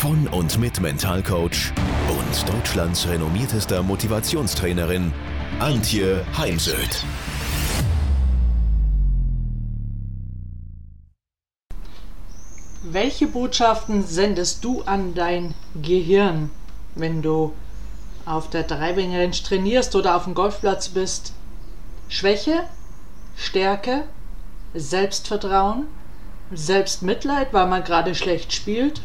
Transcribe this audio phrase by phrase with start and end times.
[0.00, 1.74] von und mit Mentalcoach
[2.08, 5.12] und Deutschlands renommiertester Motivationstrainerin
[5.58, 7.04] Antje Heimsöth.
[12.82, 16.48] Welche Botschaften sendest du an dein Gehirn,
[16.94, 17.52] wenn du
[18.24, 21.34] auf der Driving trainierst oder auf dem Golfplatz bist?
[22.08, 22.62] Schwäche?
[23.36, 24.04] Stärke?
[24.72, 25.88] Selbstvertrauen?
[26.54, 29.02] Selbstmitleid, weil man gerade schlecht spielt?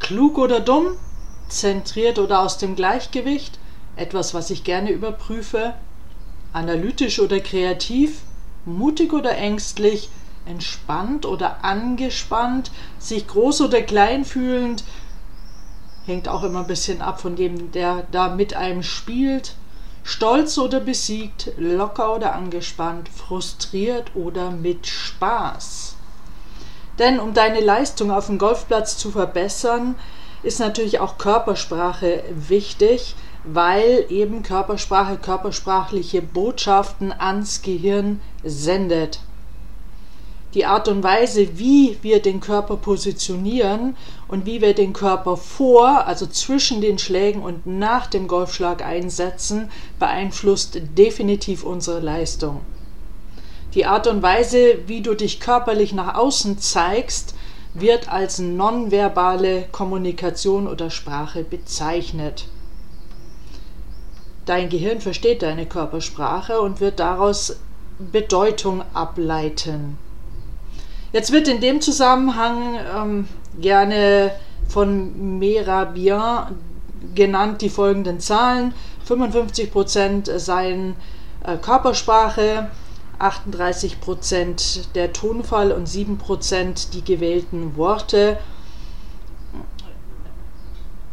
[0.00, 0.96] Klug oder dumm?
[1.48, 3.58] Zentriert oder aus dem Gleichgewicht?
[3.96, 5.74] Etwas, was ich gerne überprüfe?
[6.52, 8.22] Analytisch oder kreativ?
[8.64, 10.08] Mutig oder ängstlich?
[10.46, 12.70] Entspannt oder angespannt?
[12.98, 14.84] Sich groß oder klein fühlend?
[16.06, 19.56] Hängt auch immer ein bisschen ab von dem, der da mit einem spielt.
[20.04, 25.97] Stolz oder besiegt, locker oder angespannt, frustriert oder mit Spaß.
[26.98, 29.94] Denn um deine Leistung auf dem Golfplatz zu verbessern,
[30.42, 39.20] ist natürlich auch Körpersprache wichtig, weil eben Körpersprache körpersprachliche Botschaften ans Gehirn sendet.
[40.54, 43.96] Die Art und Weise, wie wir den Körper positionieren
[44.28, 49.70] und wie wir den Körper vor, also zwischen den Schlägen und nach dem Golfschlag einsetzen,
[49.98, 52.62] beeinflusst definitiv unsere Leistung.
[53.74, 57.34] Die Art und Weise, wie du dich körperlich nach außen zeigst,
[57.74, 62.46] wird als nonverbale Kommunikation oder Sprache bezeichnet.
[64.46, 67.60] Dein Gehirn versteht deine Körpersprache und wird daraus
[67.98, 69.98] Bedeutung ableiten.
[71.12, 73.28] Jetzt wird in dem Zusammenhang ähm,
[73.60, 74.32] gerne
[74.68, 76.56] von Merabian
[77.14, 78.72] genannt die folgenden Zahlen.
[79.06, 80.96] 55% seien
[81.44, 82.68] äh, Körpersprache,
[83.18, 88.38] 38 Prozent der Tonfall und 7 Prozent die gewählten Worte.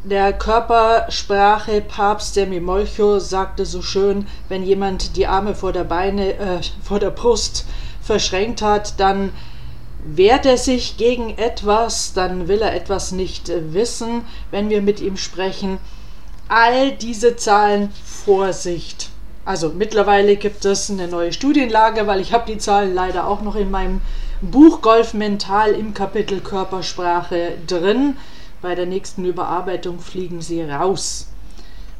[0.03, 6.33] Der Körpersprache Papst der Mimolcho sagte so schön, wenn jemand die Arme vor der Beine,
[6.33, 7.65] äh, vor der Brust
[8.01, 9.31] verschränkt hat, dann
[10.05, 14.21] wehrt er sich gegen etwas, dann will er etwas nicht wissen,
[14.51, 15.79] wenn wir mit ihm sprechen.
[16.47, 19.09] All diese Zahlen Vorsicht.
[19.45, 23.56] Also mittlerweile gibt es eine neue Studienlage, weil ich habe die Zahlen leider auch noch
[23.56, 24.01] in meinem
[24.41, 28.17] Buch Golf Mental im Kapitel Körpersprache drin.
[28.63, 31.28] Bei der nächsten Überarbeitung fliegen sie raus.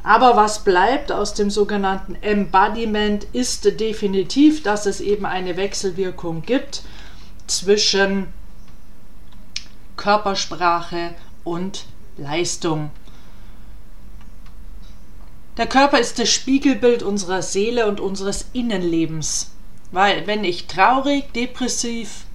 [0.01, 6.81] Aber was bleibt aus dem sogenannten Embodiment ist definitiv, dass es eben eine Wechselwirkung gibt
[7.45, 8.27] zwischen
[9.97, 11.12] Körpersprache
[11.44, 11.85] und
[12.17, 12.89] Leistung.
[15.57, 19.51] Der Körper ist das Spiegelbild unserer Seele und unseres Innenlebens.
[19.91, 22.25] Weil wenn ich traurig, depressiv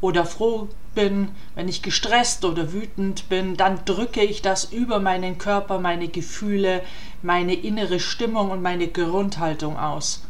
[0.00, 5.38] oder froh bin, wenn ich gestresst oder wütend bin, dann drücke ich das über meinen
[5.38, 6.82] Körper, meine Gefühle,
[7.22, 10.24] meine innere Stimmung und meine Grundhaltung aus.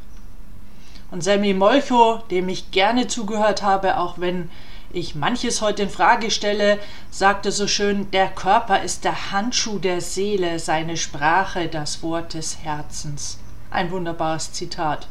[1.10, 4.50] Und Sammy Molcho, dem ich gerne zugehört habe, auch wenn
[4.94, 6.78] ich manches heute in Frage stelle,
[7.10, 12.58] sagte so schön, der Körper ist der Handschuh der Seele, seine Sprache das Wort des
[12.62, 13.38] Herzens.
[13.70, 15.08] Ein wunderbares Zitat.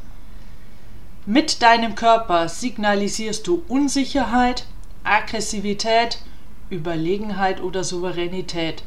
[1.26, 4.66] Mit deinem Körper signalisierst du Unsicherheit,
[5.04, 6.20] Aggressivität,
[6.70, 8.84] Überlegenheit oder Souveränität.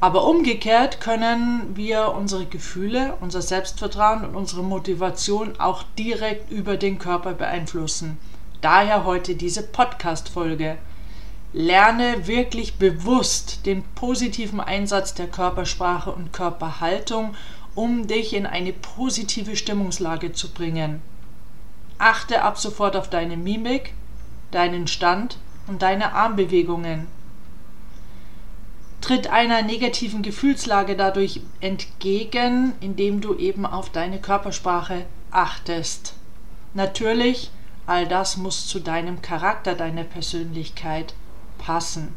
[0.00, 6.98] Aber umgekehrt können wir unsere Gefühle, unser Selbstvertrauen und unsere Motivation auch direkt über den
[6.98, 8.18] Körper beeinflussen.
[8.60, 10.78] Daher heute diese Podcast-Folge.
[11.52, 17.36] Lerne wirklich bewusst den positiven Einsatz der Körpersprache und Körperhaltung,
[17.76, 21.00] um dich in eine positive Stimmungslage zu bringen.
[21.98, 23.94] Achte ab sofort auf deine Mimik,
[24.50, 25.38] deinen Stand
[25.68, 27.06] und deine Armbewegungen.
[29.00, 36.14] Tritt einer negativen Gefühlslage dadurch entgegen, indem du eben auf deine Körpersprache achtest.
[36.74, 37.52] Natürlich
[37.88, 41.14] All das muss zu deinem Charakter, deiner Persönlichkeit
[41.56, 42.14] passen.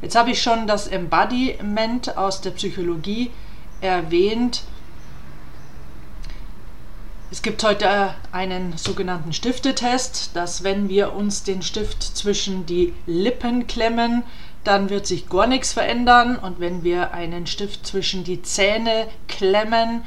[0.00, 3.32] Jetzt habe ich schon das Embodiment aus der Psychologie
[3.80, 4.62] erwähnt.
[7.32, 13.66] Es gibt heute einen sogenannten Stiftetest, dass wenn wir uns den Stift zwischen die Lippen
[13.66, 14.22] klemmen,
[14.62, 16.38] dann wird sich gar nichts verändern.
[16.38, 20.04] Und wenn wir einen Stift zwischen die Zähne klemmen,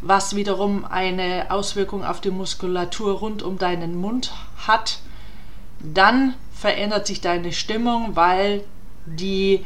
[0.00, 4.32] was wiederum eine Auswirkung auf die Muskulatur rund um deinen Mund
[4.66, 5.00] hat,
[5.80, 8.64] dann verändert sich deine Stimmung, weil
[9.06, 9.64] die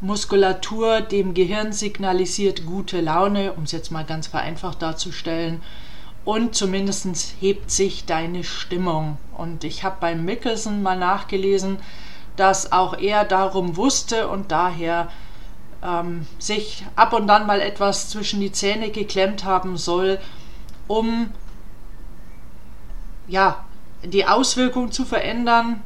[0.00, 5.62] Muskulatur dem Gehirn signalisiert gute Laune, um es jetzt mal ganz vereinfacht darzustellen.
[6.24, 7.06] Und zumindest
[7.40, 9.16] hebt sich deine Stimmung.
[9.36, 11.78] Und ich habe beim Mickelson mal nachgelesen,
[12.36, 15.08] dass auch er darum wusste und daher
[15.82, 20.18] ähm, sich ab und dann mal etwas zwischen die Zähne geklemmt haben soll,
[20.86, 21.30] um
[23.28, 23.64] ja,
[24.04, 25.82] die Auswirkung zu verändern.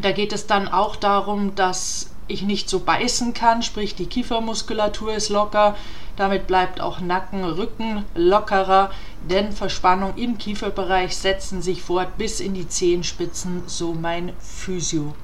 [0.00, 5.14] Da geht es dann auch darum, dass ich nicht so beißen kann, sprich die Kiefermuskulatur
[5.14, 5.76] ist locker,
[6.16, 8.90] damit bleibt auch Nacken, Rücken lockerer,
[9.28, 15.14] denn Verspannung im Kieferbereich setzen sich fort bis in die Zehenspitzen, so mein Physio.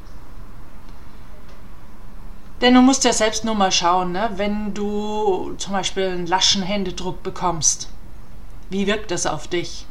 [2.63, 4.31] Denn du musst ja selbst nur mal schauen, ne?
[4.37, 7.89] wenn du zum Beispiel einen laschen Händedruck bekommst.
[8.71, 9.85] Wie wirkt das auf dich?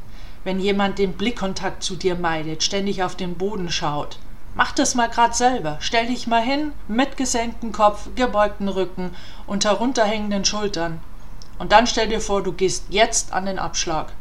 [0.45, 4.17] Wenn jemand den Blickkontakt zu dir meidet, ständig auf den Boden schaut.
[4.55, 5.77] Mach das mal grad selber.
[5.81, 9.13] Stell dich mal hin, mit gesenktem Kopf, gebeugten Rücken
[9.47, 11.01] und herunterhängenden Schultern.
[11.59, 14.13] Und dann stell dir vor, du gehst jetzt an den Abschlag.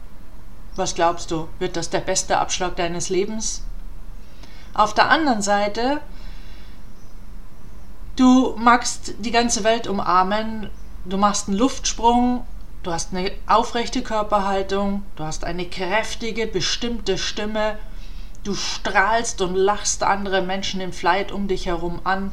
[0.74, 3.62] Was glaubst du, wird das der beste Abschlag deines Lebens?
[4.74, 6.00] Auf der anderen Seite
[8.20, 10.68] Du magst die ganze Welt umarmen,
[11.06, 12.44] du machst einen Luftsprung,
[12.82, 17.78] du hast eine aufrechte Körperhaltung, du hast eine kräftige, bestimmte Stimme,
[18.44, 22.30] du strahlst und lachst andere Menschen im Flight um dich herum an,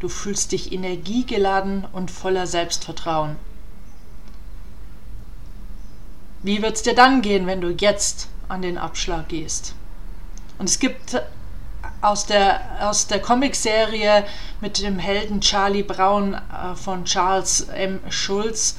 [0.00, 3.36] du fühlst dich energiegeladen und voller Selbstvertrauen.
[6.42, 9.76] Wie wird es dir dann gehen, wenn du jetzt an den Abschlag gehst?
[10.58, 11.22] Und es gibt
[12.00, 14.24] aus der, aus der Comicserie
[14.60, 18.00] mit dem Helden Charlie Brown äh, von Charles M.
[18.08, 18.76] Schulz.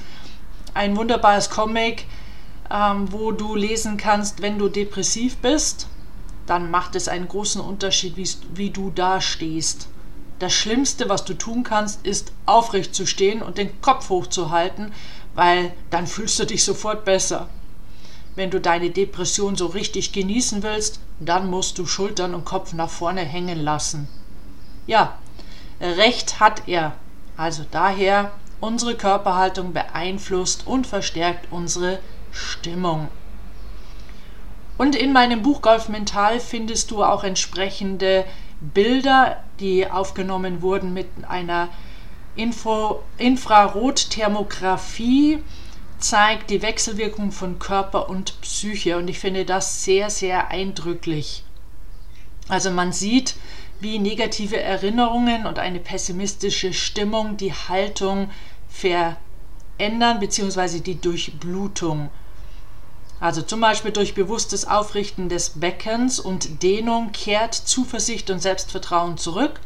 [0.73, 2.05] Ein wunderbares Comic,
[2.71, 5.87] ähm, wo du lesen kannst, wenn du depressiv bist,
[6.45, 8.15] dann macht es einen großen Unterschied,
[8.53, 9.87] wie, du da stehst.
[10.39, 14.93] Das Schlimmste, was du tun kannst, ist aufrecht zu stehen und den Kopf hochzuhalten,
[15.35, 17.49] weil dann fühlst du dich sofort besser.
[18.35, 22.89] Wenn du deine Depression so richtig genießen willst, dann musst du Schultern und Kopf nach
[22.89, 24.07] vorne hängen lassen.
[24.87, 25.17] Ja,
[25.81, 26.93] recht hat er.
[27.37, 31.99] Also daher, unsere Körperhaltung beeinflusst und verstärkt unsere
[32.31, 33.09] Stimmung.
[34.77, 38.25] Und in meinem Buch Golf Mental findest du auch entsprechende
[38.61, 41.69] Bilder, die aufgenommen wurden mit einer
[42.35, 45.41] Info Infrarotthermografie
[45.99, 51.43] zeigt die Wechselwirkung von Körper und Psyche und ich finde das sehr, sehr eindrücklich.
[52.47, 53.35] Also man sieht,
[53.79, 58.29] wie negative Erinnerungen und eine pessimistische Stimmung die Haltung
[58.67, 60.79] verändern bzw.
[60.79, 62.09] die Durchblutung.
[63.19, 69.59] Also zum Beispiel durch bewusstes Aufrichten des Beckens und Dehnung kehrt Zuversicht und Selbstvertrauen zurück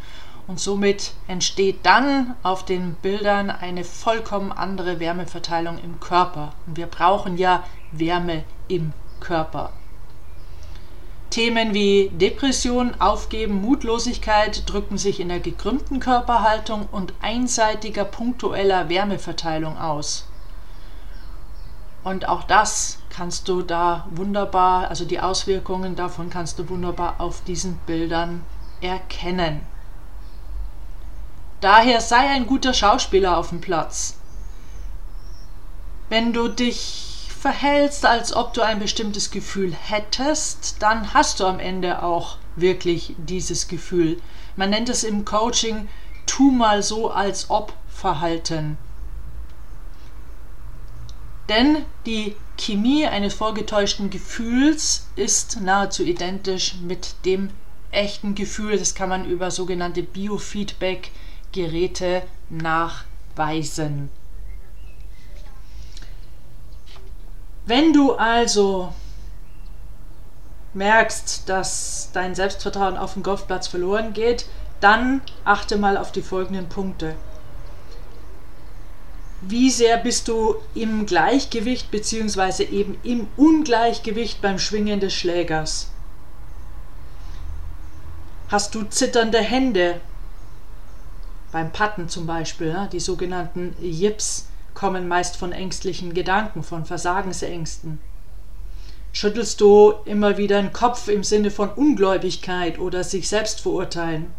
[0.47, 6.53] und somit entsteht dann auf den Bildern eine vollkommen andere Wärmeverteilung im Körper.
[6.67, 9.71] Und wir brauchen ja Wärme im Körper.
[11.29, 19.77] Themen wie Depression, Aufgeben, Mutlosigkeit drücken sich in der gekrümmten Körperhaltung und einseitiger punktueller Wärmeverteilung
[19.79, 20.27] aus.
[22.03, 27.41] Und auch das kannst du da wunderbar, also die Auswirkungen davon kannst du wunderbar auf
[27.45, 28.43] diesen Bildern
[28.81, 29.61] erkennen.
[31.63, 34.17] Daher sei ein guter Schauspieler auf dem Platz.
[36.09, 41.59] Wenn du dich verhältst, als ob du ein bestimmtes Gefühl hättest, dann hast du am
[41.61, 44.21] Ende auch wirklich dieses Gefühl.
[44.57, 45.87] Man nennt es im Coaching
[46.25, 48.77] tu mal so als ob Verhalten.
[51.47, 57.51] Denn die Chemie eines vorgetäuschten Gefühls ist nahezu identisch mit dem
[57.91, 58.77] echten Gefühl.
[58.77, 61.11] Das kann man über sogenannte Biofeedback
[61.53, 64.09] Geräte nachweisen.
[67.65, 68.93] Wenn du also
[70.73, 74.45] merkst, dass dein Selbstvertrauen auf dem Golfplatz verloren geht,
[74.81, 77.15] dann achte mal auf die folgenden Punkte.
[79.41, 82.63] Wie sehr bist du im Gleichgewicht bzw.
[82.63, 85.89] eben im Ungleichgewicht beim Schwingen des Schlägers?
[88.49, 89.99] Hast du zitternde Hände
[91.53, 97.99] beim Patten zum Beispiel, die sogenannten Jips kommen meist von ängstlichen Gedanken, von Versagensängsten.
[99.11, 104.33] Schüttelst du immer wieder den Kopf im Sinne von Ungläubigkeit oder sich selbst verurteilen?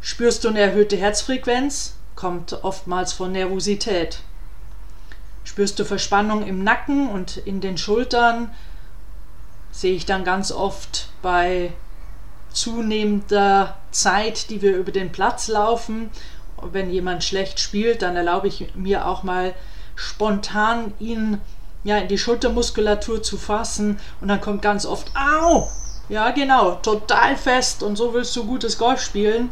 [0.00, 1.96] Spürst du eine erhöhte Herzfrequenz?
[2.14, 4.20] Kommt oftmals von Nervosität.
[5.42, 8.54] Spürst du Verspannung im Nacken und in den Schultern?
[9.72, 11.72] Sehe ich dann ganz oft bei
[12.54, 16.10] zunehmender Zeit, die wir über den Platz laufen.
[16.62, 19.54] Wenn jemand schlecht spielt, dann erlaube ich mir auch mal
[19.96, 21.40] spontan ihn
[21.84, 25.68] ja, in die Schultermuskulatur zu fassen und dann kommt ganz oft Au!
[26.08, 29.50] Ja, genau, total fest und so willst du gutes Golf spielen.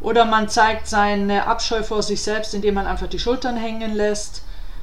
[0.00, 4.42] Oder man zeigt seine Abscheu vor sich selbst, indem man einfach die Schultern hängen lässt.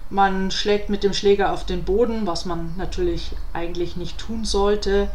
[0.10, 5.10] Man schlägt mit dem Schläger auf den Boden, was man natürlich eigentlich nicht tun sollte.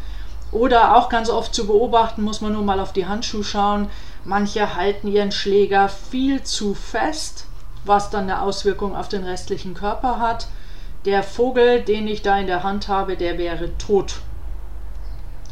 [0.54, 3.88] Oder auch ganz oft zu beobachten, muss man nur mal auf die Handschuhe schauen.
[4.24, 7.46] Manche halten ihren Schläger viel zu fest,
[7.84, 10.46] was dann eine Auswirkung auf den restlichen Körper hat.
[11.06, 14.20] Der Vogel, den ich da in der Hand habe, der wäre tot.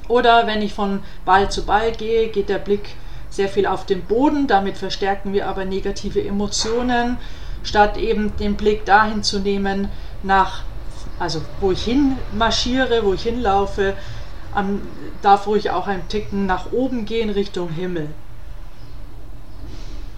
[0.06, 2.94] Oder wenn ich von Ball zu Ball gehe, geht der Blick
[3.28, 4.47] sehr viel auf den Boden.
[4.47, 7.18] Damit verstärken wir aber negative Emotionen,
[7.64, 9.88] statt eben den Blick dahin zu nehmen,
[10.23, 10.62] nach,
[11.18, 13.94] also wo ich hin marschiere, wo ich hinlaufe,
[14.54, 14.82] am,
[15.23, 18.09] darf ruhig auch ein Ticken nach oben gehen Richtung Himmel.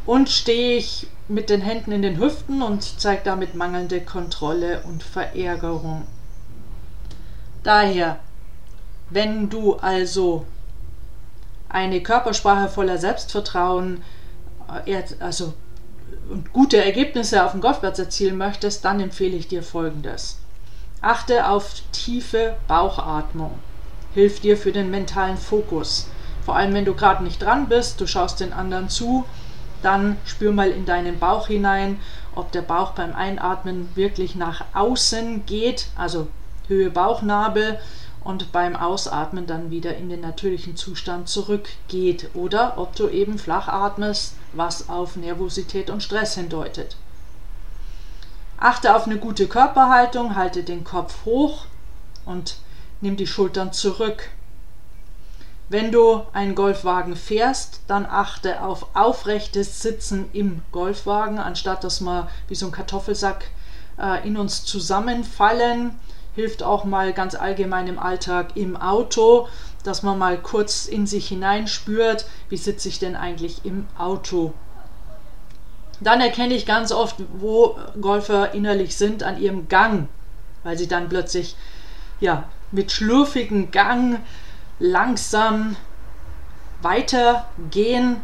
[0.06, 5.02] Und stehe ich mit den Händen in den Hüften und zeige damit mangelnde Kontrolle und
[5.02, 6.06] Verärgerung.
[7.62, 8.18] Daher,
[9.08, 10.44] wenn du also
[11.70, 14.02] eine Körpersprache voller Selbstvertrauen,
[14.84, 15.54] äh, also
[16.28, 20.38] und gute Ergebnisse auf dem Golfplatz erzielen möchtest, dann empfehle ich dir folgendes.
[21.00, 23.58] Achte auf tiefe Bauchatmung
[24.14, 26.08] hilft dir für den mentalen Fokus.
[26.44, 29.24] Vor allem, wenn du gerade nicht dran bist, du schaust den anderen zu,
[29.82, 32.00] dann spür mal in deinen Bauch hinein,
[32.34, 36.28] ob der Bauch beim Einatmen wirklich nach außen geht, also
[36.66, 37.78] Höhe Bauchnabel
[38.24, 43.68] und beim Ausatmen dann wieder in den natürlichen Zustand zurückgeht oder ob du eben flach
[43.68, 46.96] atmest, was auf Nervosität und Stress hindeutet.
[48.58, 51.66] Achte auf eine gute Körperhaltung, halte den Kopf hoch
[52.24, 52.56] und
[53.04, 54.30] nimm die Schultern zurück.
[55.68, 62.28] Wenn du einen Golfwagen fährst, dann achte auf aufrechtes Sitzen im Golfwagen, anstatt dass wir
[62.48, 63.44] wie so ein Kartoffelsack
[63.98, 65.98] äh, in uns zusammenfallen.
[66.34, 69.48] Hilft auch mal ganz allgemein im Alltag im Auto,
[69.84, 74.52] dass man mal kurz in sich hineinspürt, wie sitze ich denn eigentlich im Auto.
[76.00, 80.08] Dann erkenne ich ganz oft, wo Golfer innerlich sind an ihrem Gang,
[80.64, 81.54] weil sie dann plötzlich
[82.20, 84.20] ja, mit schlürfigem Gang
[84.78, 85.76] langsam
[86.82, 88.16] weitergehen.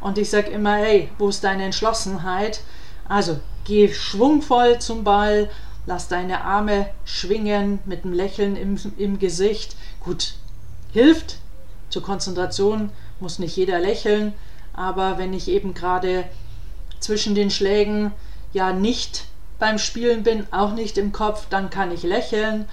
[0.00, 2.62] Und ich sage immer, hey, wo ist deine Entschlossenheit?
[3.08, 5.50] Also geh schwungvoll zum Ball,
[5.86, 9.76] lass deine Arme schwingen mit einem Lächeln im, im Gesicht.
[10.00, 10.34] Gut,
[10.92, 11.38] hilft
[11.90, 14.34] zur Konzentration, muss nicht jeder lächeln,
[14.72, 16.24] aber wenn ich eben gerade
[17.00, 18.12] zwischen den Schlägen
[18.52, 19.24] ja nicht
[19.58, 22.66] beim Spielen bin, auch nicht im Kopf, dann kann ich lächeln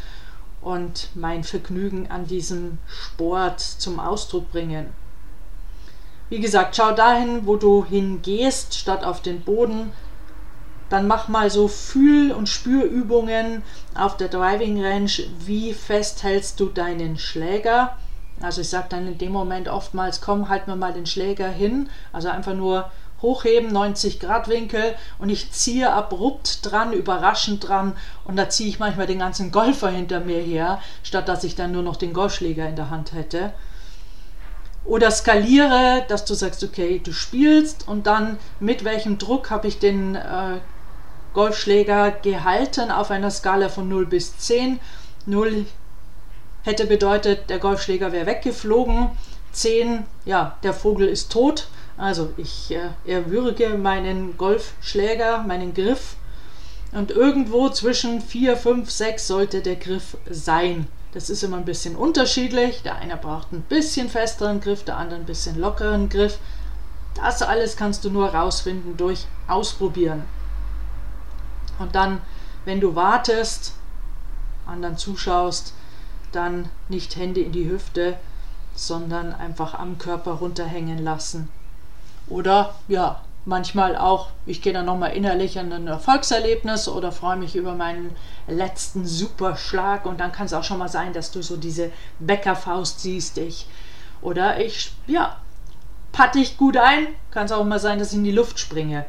[0.65, 4.87] und mein Vergnügen an diesem Sport zum Ausdruck bringen.
[6.29, 9.91] Wie gesagt, schau dahin, wo du hingehst, statt auf den Boden.
[10.89, 13.61] Dann mach mal so Fühl- und Spürübungen
[13.93, 15.11] auf der Driving Range.
[15.45, 17.95] Wie fest hältst du deinen Schläger?
[18.41, 21.89] Also ich sage dann in dem Moment oftmals, komm, halt mir mal den Schläger hin.
[22.11, 22.89] Also einfach nur
[23.21, 27.95] hochheben, 90 Grad Winkel und ich ziehe abrupt dran, überraschend dran
[28.25, 31.71] und da ziehe ich manchmal den ganzen Golfer hinter mir her, statt dass ich dann
[31.71, 33.53] nur noch den Golfschläger in der Hand hätte.
[34.85, 39.79] Oder skaliere, dass du sagst, okay, du spielst und dann mit welchem Druck habe ich
[39.79, 40.59] den äh,
[41.33, 44.79] Golfschläger gehalten auf einer Skala von 0 bis 10.
[45.25, 45.65] 0
[46.63, 49.09] hätte bedeutet, der Golfschläger wäre weggeflogen.
[49.51, 51.67] 10, ja, der Vogel ist tot.
[51.97, 56.17] Also ich äh, erwürge meinen Golfschläger, meinen Griff
[56.91, 60.87] und irgendwo zwischen 4, 5, 6 sollte der Griff sein.
[61.13, 62.83] Das ist immer ein bisschen unterschiedlich.
[62.83, 66.39] Der eine braucht ein bisschen festeren Griff, der andere ein bisschen lockeren Griff.
[67.15, 70.23] Das alles kannst du nur rausfinden durch Ausprobieren.
[71.79, 72.21] Und dann,
[72.65, 73.73] wenn du wartest,
[74.65, 75.73] anderen zuschaust,
[76.31, 78.17] dann nicht Hände in die Hüfte,
[78.73, 81.49] sondern einfach am Körper runterhängen lassen.
[82.27, 87.55] Oder ja, manchmal auch, ich gehe dann nochmal innerlich an ein Erfolgserlebnis oder freue mich
[87.55, 88.15] über meinen
[88.47, 92.99] letzten Superschlag und dann kann es auch schon mal sein, dass du so diese Bäckerfaust
[92.99, 93.37] siehst.
[93.37, 93.67] Ich,
[94.21, 95.37] oder ich, ja,
[96.11, 99.05] patte ich gut ein, kann es auch mal sein, dass ich in die Luft springe.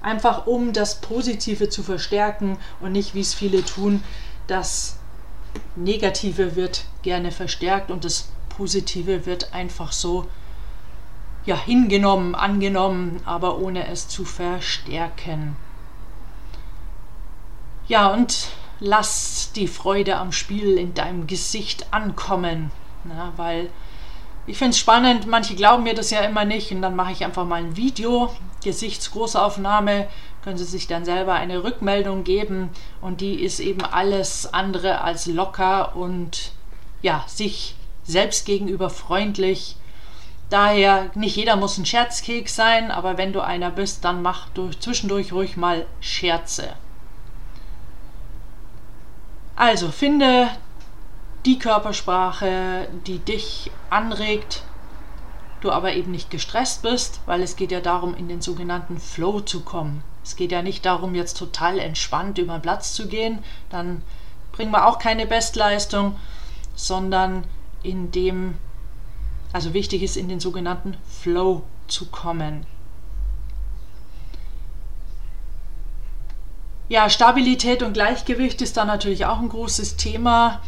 [0.00, 4.02] Einfach um das Positive zu verstärken und nicht, wie es viele tun,
[4.46, 4.96] das
[5.76, 10.26] Negative wird gerne verstärkt und das Positive wird einfach so
[11.44, 15.56] ja hingenommen, angenommen, aber ohne es zu verstärken.
[17.88, 18.48] Ja, und
[18.80, 22.70] lass die Freude am Spiel in deinem Gesicht ankommen,
[23.04, 23.70] na, weil
[24.46, 27.24] ich finde es spannend, manche glauben mir das ja immer nicht und dann mache ich
[27.24, 28.34] einfach mal ein Video,
[28.64, 30.08] Gesichtsgroßaufnahme,
[30.42, 32.70] können Sie sich dann selber eine Rückmeldung geben
[33.00, 36.52] und die ist eben alles andere als locker und
[37.02, 39.76] ja, sich selbst gegenüber freundlich.
[40.52, 44.78] Daher, nicht jeder muss ein Scherzkeks sein, aber wenn du einer bist, dann mach durch,
[44.80, 46.74] zwischendurch ruhig mal Scherze.
[49.56, 50.50] Also finde
[51.46, 54.62] die Körpersprache, die dich anregt,
[55.62, 59.40] du aber eben nicht gestresst bist, weil es geht ja darum, in den sogenannten Flow
[59.40, 60.04] zu kommen.
[60.22, 64.02] Es geht ja nicht darum, jetzt total entspannt über den Platz zu gehen, dann
[64.52, 66.18] bringen wir auch keine Bestleistung,
[66.74, 67.44] sondern
[67.82, 68.58] in dem,
[69.52, 72.66] also wichtig ist, in den sogenannten Flow zu kommen.
[76.88, 80.60] Ja, Stabilität und Gleichgewicht ist da natürlich auch ein großes Thema.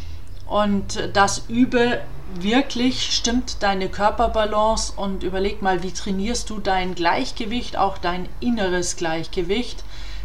[0.47, 2.01] Und das übe
[2.33, 8.95] wirklich, stimmt deine Körperbalance und überleg mal, wie trainierst du dein Gleichgewicht, auch dein inneres
[8.95, 9.83] Gleichgewicht.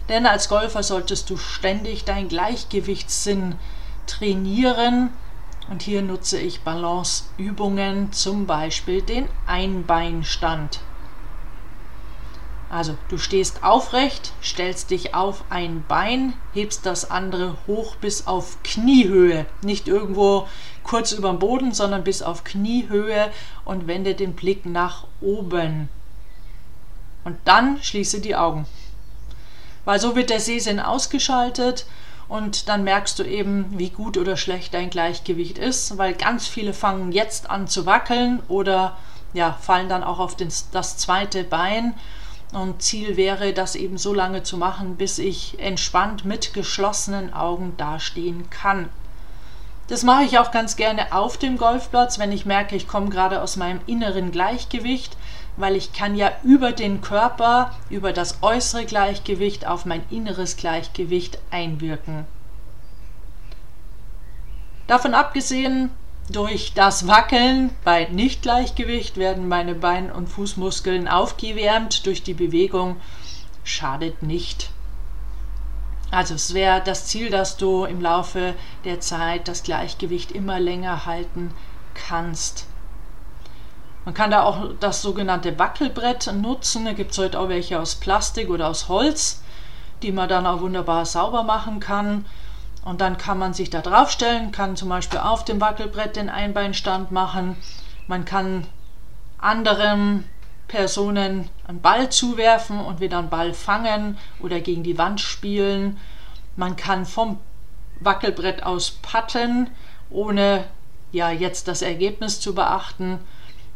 [0.09, 3.57] Denn als Golfer solltest du ständig dein Gleichgewichtssinn
[4.07, 5.11] trainieren.
[5.71, 10.81] Und hier nutze ich Balanceübungen, zum Beispiel den Einbeinstand.
[12.69, 18.63] Also du stehst aufrecht, stellst dich auf ein Bein, hebst das andere hoch bis auf
[18.65, 19.47] Kniehöhe.
[19.63, 20.49] Nicht irgendwo
[20.83, 23.31] kurz über dem Boden, sondern bis auf Kniehöhe
[23.65, 25.89] und wende den Blick nach oben.
[27.23, 28.67] Und dann schließe die Augen.
[29.85, 31.87] Weil so wird der Sehsinn ausgeschaltet
[32.31, 36.73] und dann merkst du eben, wie gut oder schlecht dein Gleichgewicht ist, weil ganz viele
[36.73, 38.97] fangen jetzt an zu wackeln oder
[39.35, 41.95] ja, fallen dann auch auf den, das zweite Bein
[42.53, 47.75] und Ziel wäre, das eben so lange zu machen, bis ich entspannt mit geschlossenen Augen
[47.77, 48.89] dastehen kann.
[49.89, 53.43] Das mache ich auch ganz gerne auf dem Golfplatz, wenn ich merke, ich komme gerade
[53.43, 55.17] aus meinem inneren Gleichgewicht,
[55.57, 61.39] weil ich kann ja über den Körper, über das äußere Gleichgewicht auf mein inneres Gleichgewicht
[61.51, 62.25] einwirken.
[64.87, 65.91] Davon abgesehen
[66.31, 72.97] durch das Wackeln bei Nichtgleichgewicht werden meine Bein- und Fußmuskeln aufgewärmt durch die Bewegung.
[73.65, 74.71] Schadet nicht.
[76.11, 81.07] Also es wäre das Ziel, dass du im Laufe der Zeit das Gleichgewicht immer länger
[81.07, 81.53] halten
[81.95, 82.67] kannst.
[84.11, 86.85] Man kann da auch das sogenannte Wackelbrett nutzen.
[86.85, 89.41] Da gibt es heute auch welche aus Plastik oder aus Holz,
[90.03, 92.27] die man dann auch wunderbar sauber machen kann.
[92.85, 97.13] Und dann kann man sich da draufstellen, kann zum Beispiel auf dem Wackelbrett den Einbeinstand
[97.13, 97.57] machen.
[98.09, 98.67] Man kann
[99.39, 100.25] anderen
[100.67, 106.01] Personen einen Ball zuwerfen und wieder einen Ball fangen oder gegen die Wand spielen.
[106.57, 107.39] Man kann vom
[108.01, 109.71] Wackelbrett aus patten,
[110.11, 110.65] ohne
[111.13, 113.21] ja jetzt das Ergebnis zu beachten.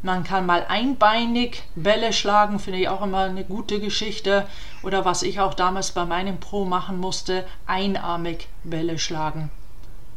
[0.04, 4.46] Man kann mal einbeinig Bälle schlagen, finde ich auch immer eine gute Geschichte.
[4.82, 9.50] Oder was ich auch damals bei meinem Pro machen musste, einarmig Bälle schlagen.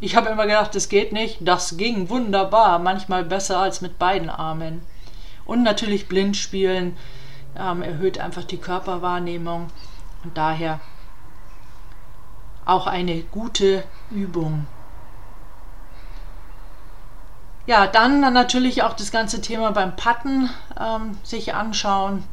[0.02, 1.38] Ich habe immer gedacht, das geht nicht.
[1.40, 4.82] Das ging wunderbar, manchmal besser als mit beiden Armen.
[5.46, 6.98] Und natürlich blind spielen
[7.58, 9.68] ähm, erhöht einfach die Körperwahrnehmung
[10.26, 10.82] und daher
[12.66, 14.68] auch eine gute Übung.
[17.68, 20.50] Ja, dann, natürlich auch das ganze Thema beim Patten
[20.80, 22.24] ähm, sich anschauen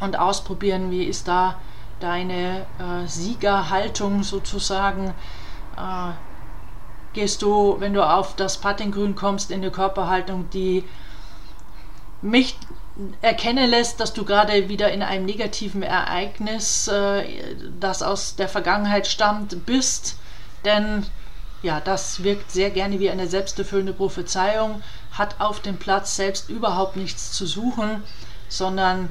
[0.00, 1.56] und ausprobieren, wie ist da
[1.98, 5.14] deine äh, Siegerhaltung sozusagen.
[5.78, 6.12] Äh,
[7.14, 10.84] gehst du, wenn du auf das Puttinggrün kommst, in eine Körperhaltung, die
[12.20, 12.58] mich
[13.22, 19.06] erkennen lässt, dass du gerade wieder in einem negativen Ereignis, äh, das aus der Vergangenheit
[19.06, 20.18] stammt, bist.
[20.66, 21.06] Denn
[21.64, 26.96] ja, das wirkt sehr gerne wie eine selbsterfüllende Prophezeiung, hat auf dem Platz selbst überhaupt
[26.96, 28.02] nichts zu suchen,
[28.50, 29.08] sondern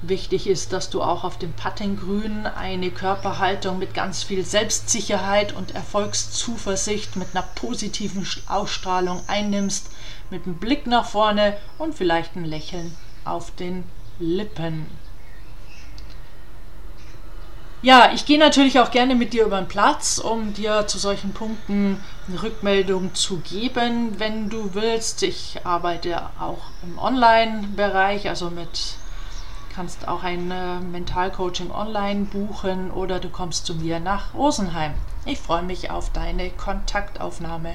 [0.00, 5.74] wichtig ist, dass du auch auf dem Puttinggrün eine Körperhaltung mit ganz viel Selbstsicherheit und
[5.74, 9.90] Erfolgszuversicht, mit einer positiven Ausstrahlung einnimmst,
[10.30, 13.82] mit einem Blick nach vorne und vielleicht ein Lächeln auf den
[14.20, 14.86] Lippen.
[17.82, 21.32] Ja, ich gehe natürlich auch gerne mit dir über den Platz, um dir zu solchen
[21.32, 25.22] Punkten eine Rückmeldung zu geben, wenn du willst.
[25.22, 28.96] Ich arbeite auch im Online-Bereich, also mit
[29.74, 34.92] kannst auch ein äh, Mentalcoaching online buchen oder du kommst zu mir nach Rosenheim.
[35.24, 37.74] Ich freue mich auf deine Kontaktaufnahme.